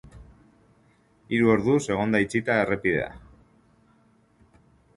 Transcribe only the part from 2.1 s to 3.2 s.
da itxita errepidea.